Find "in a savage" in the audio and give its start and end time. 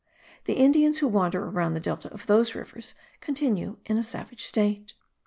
3.85-4.43